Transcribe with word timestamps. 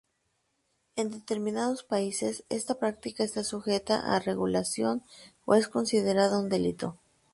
En 0.95 1.11
determinados 1.11 1.83
países, 1.83 2.43
esta 2.49 2.79
práctica 2.79 3.23
está 3.23 3.43
sujeta 3.43 3.99
a 4.15 4.19
regulación 4.19 5.03
o 5.45 5.53
es 5.53 5.67
considerada 5.67 6.39
un 6.39 6.49
delito. 6.49 6.97